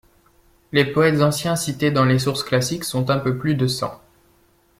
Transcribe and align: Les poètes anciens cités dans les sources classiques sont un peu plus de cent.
Les 0.71 0.83
poètes 0.85 1.21
anciens 1.21 1.55
cités 1.55 1.91
dans 1.91 2.05
les 2.05 2.17
sources 2.17 2.43
classiques 2.43 2.85
sont 2.85 3.11
un 3.11 3.19
peu 3.19 3.37
plus 3.37 3.53
de 3.53 3.67
cent. 3.67 4.01